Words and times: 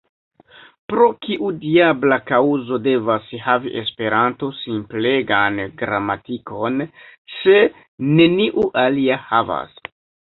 Pro 0.91 1.07
kiu 1.23 1.49
diabla 1.65 2.15
kaŭzo 2.29 2.79
devas 2.87 3.27
havi 3.47 3.73
Esperanto 3.81 4.49
simplegan 4.61 5.59
gramatikon, 5.83 6.81
se 7.35 7.59
neniu 8.21 8.65
alia 8.85 9.19
havas? 9.27 9.77